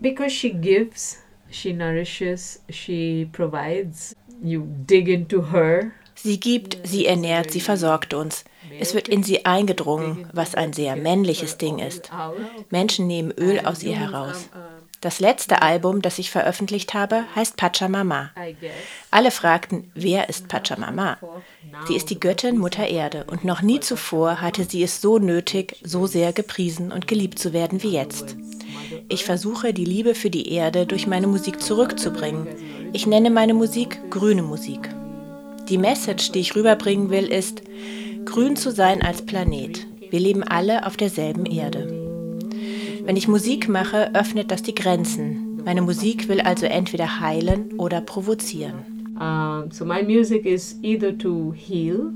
[0.00, 1.18] Because she gives,
[1.50, 4.14] she nourishes, she provides.
[4.42, 5.92] You dig into her.
[6.14, 8.44] Sie gibt, sie ernährt, sie versorgt uns.
[8.78, 12.10] Es wird in sie eingedrungen, was ein sehr männliches Ding ist.
[12.70, 14.48] Menschen nehmen Öl aus ihr heraus.
[15.00, 18.30] Das letzte Album, das ich veröffentlicht habe, heißt Pachamama.
[19.12, 21.18] Alle fragten, wer ist Pachamama?
[21.86, 25.76] Sie ist die Göttin Mutter Erde und noch nie zuvor hatte sie es so nötig,
[25.84, 28.36] so sehr gepriesen und geliebt zu werden wie jetzt.
[29.08, 32.46] Ich versuche, die Liebe für die Erde durch meine Musik zurückzubringen.
[32.92, 34.88] Ich nenne meine Musik grüne Musik.
[35.68, 37.62] Die Message, die ich rüberbringen will, ist,
[38.24, 39.86] grün zu sein als Planet.
[40.10, 41.92] Wir leben alle auf derselben Erde.
[43.04, 45.62] Wenn ich Musik mache, öffnet das die Grenzen.
[45.64, 48.98] Meine Musik will also entweder heilen oder provozieren.
[49.20, 52.12] Um, so my music is either to heal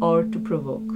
[0.00, 0.92] or to provoke.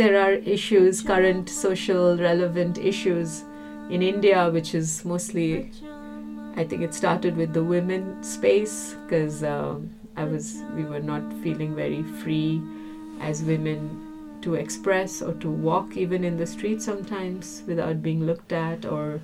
[0.00, 3.44] Issues, current social relevant issues
[3.90, 5.70] in India, which is mostly,
[6.56, 9.76] I think it started with the women space because uh,
[10.16, 12.62] I was, we were not feeling very free
[13.20, 14.04] as women
[14.42, 19.20] to express or to walk even in the street sometimes without being looked at or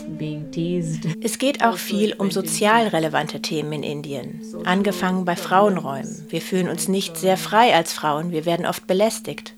[1.22, 6.26] Es geht auch viel um sozial relevante Themen in Indien, angefangen bei Frauenräumen.
[6.28, 9.54] Wir fühlen uns nicht sehr frei als Frauen, wir werden oft belästigt.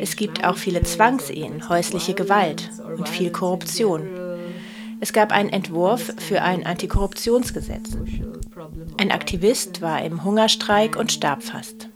[0.00, 4.06] Es gibt auch viele Zwangsehen, häusliche Gewalt und viel Korruption.
[5.00, 7.96] Es gab einen Entwurf für ein Antikorruptionsgesetz.
[8.98, 11.88] Ein Aktivist war im Hungerstreik und starb fast.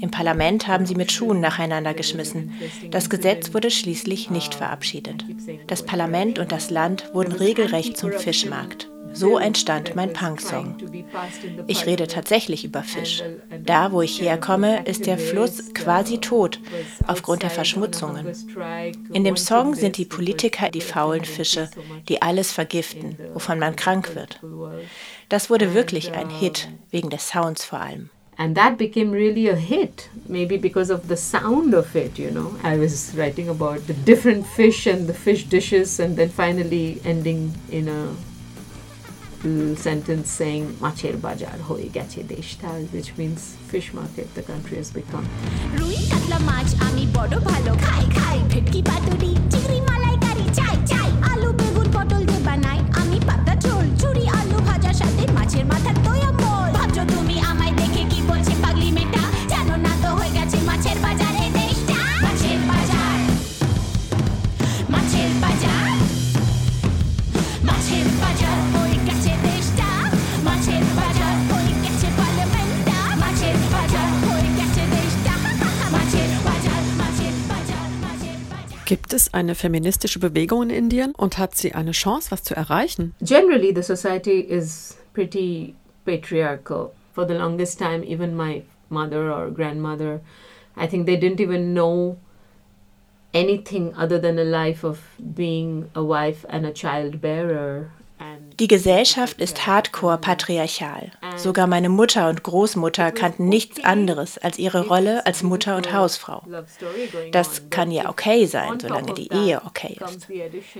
[0.00, 2.52] Im Parlament haben sie mit Schuhen nacheinander geschmissen.
[2.90, 5.24] Das Gesetz wurde schließlich nicht verabschiedet.
[5.68, 8.90] Das Parlament und das Land wurden regelrecht zum Fischmarkt.
[9.12, 10.76] So entstand mein Punk-Song.
[11.66, 13.22] Ich rede tatsächlich über Fisch.
[13.64, 16.58] Da, wo ich herkomme, ist der Fluss quasi tot
[17.06, 18.26] aufgrund der Verschmutzungen.
[19.12, 21.68] In dem Song sind die Politiker die faulen Fische,
[22.08, 24.40] die alles vergiften, wovon man krank wird.
[25.28, 28.10] Das wurde wirklich ein Hit, wegen des Sounds vor allem.
[28.38, 32.56] and that became really a hit maybe because of the sound of it you know
[32.64, 37.52] i was writing about the different fish and the fish dishes and then finally ending
[37.70, 38.08] in a
[39.85, 43.39] sentence saying মাছের বাজার হয়ে গেছে দেশটা which means
[43.71, 45.25] fish market the country has become
[45.79, 49.80] রুই কাতলা মাছ আমি বড় ভালো খাই খাই ভেটকি পাতুরি চিংড়ি
[78.92, 83.14] Gibt es eine feministische Bewegung in Indien und hat sie eine Chance, was zu erreichen?
[83.22, 86.92] Generally, the society is pretty patriarchal.
[87.14, 90.20] For the longest time, even my mother or grandmother,
[90.76, 92.18] I think they didn't even know
[93.32, 94.98] anything other than a life of
[95.34, 97.22] being a wife and a child.
[98.58, 101.10] Die Gesellschaft ist hardcore patriarchal.
[101.36, 106.42] Sogar meine Mutter und Großmutter kannten nichts anderes als ihre Rolle als Mutter und Hausfrau.
[107.32, 110.28] Das kann ja okay sein, solange die Ehe okay ist.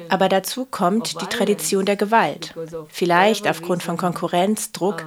[0.08, 2.54] Aber dazu kommt die Tradition der Gewalt.
[2.88, 5.06] Vielleicht aufgrund von Konkurrenz, Druck,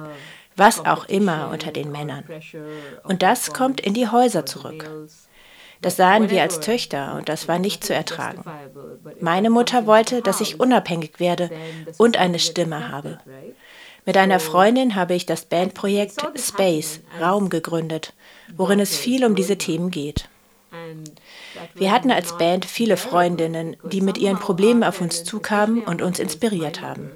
[0.56, 2.24] was auch immer unter den Männern.
[3.04, 4.90] Und das kommt in die Häuser zurück.
[5.86, 8.42] Das sahen wir als Töchter und das war nicht zu ertragen.
[9.20, 11.48] Meine Mutter wollte, dass ich unabhängig werde
[11.96, 13.18] und eine Stimme habe.
[14.04, 18.14] Mit einer Freundin habe ich das Bandprojekt Space, Raum gegründet,
[18.56, 20.28] worin es viel um diese Themen geht.
[21.76, 26.18] Wir hatten als Band viele Freundinnen, die mit ihren Problemen auf uns zukamen und uns
[26.18, 27.12] inspiriert haben.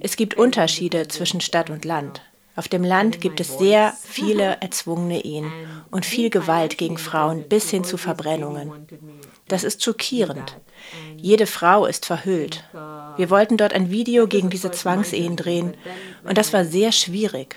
[0.00, 2.22] Es gibt Unterschiede zwischen Stadt und Land.
[2.58, 5.52] Auf dem Land gibt es sehr viele erzwungene Ehen
[5.92, 8.72] und viel Gewalt gegen Frauen bis hin zu Verbrennungen.
[9.46, 10.56] Das ist schockierend.
[11.16, 12.64] Jede Frau ist verhüllt.
[13.16, 15.74] Wir wollten dort ein Video gegen diese Zwangsehen drehen
[16.24, 17.54] und das war sehr schwierig.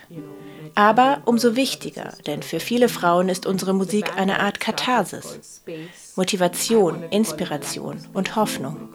[0.75, 5.61] Aber umso wichtiger, denn für viele Frauen ist unsere Musik eine Art Katharsis.
[6.15, 8.89] Motivation, Inspiration und Hoffnung.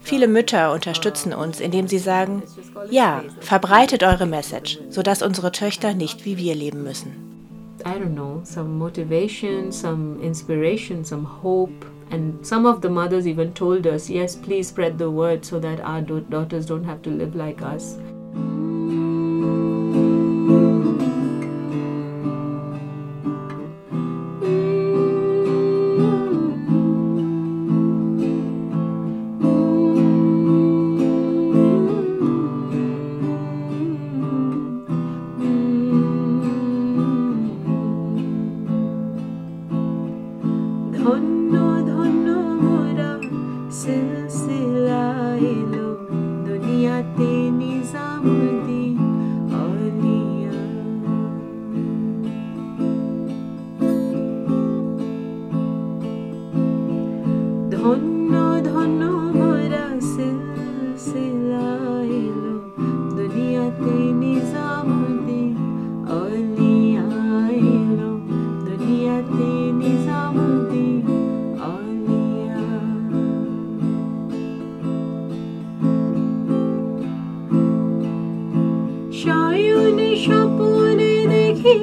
[0.00, 2.42] Viele Mütter unterstützen uns, indem sie sagen,
[2.90, 7.26] ja, verbreitet eure Message, sodass unsere Töchter nicht wie wir leben müssen.
[7.84, 11.86] I don't know, some motivation, some inspiration, some hope.
[12.10, 15.80] And some of the mothers even told us, yes, please spread the word so that
[15.80, 17.96] our daughters don't have to live like us.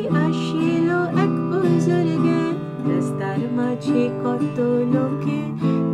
[0.01, 0.89] আসিল
[1.23, 2.43] এক বুজুর্গে।
[2.89, 4.57] রাস্তার মাঝে কত
[4.93, 5.41] লোকে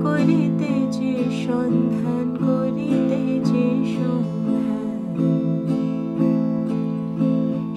[0.04, 1.14] করিতে যে
[1.46, 4.88] সন্ধান, করিতে যে সন্ধান।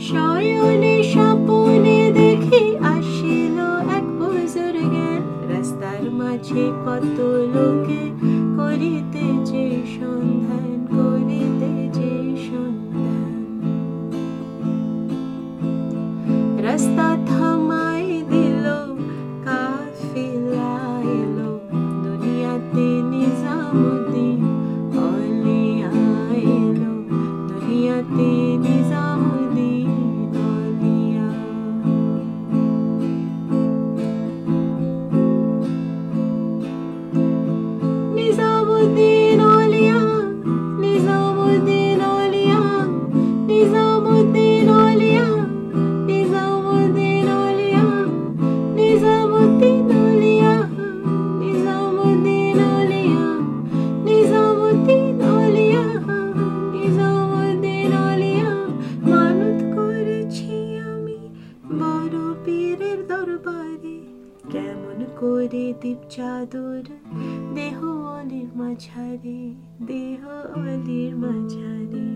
[0.09, 3.59] শয়নে স্বপনে দেখি আসিল
[3.97, 5.11] এক বুজুর্গে।
[5.53, 7.19] রাস্তার মাঝে কত
[69.12, 69.40] দেহ অলির মাঝারে
[69.88, 70.22] দেহ
[70.58, 72.11] অলির মাঝারে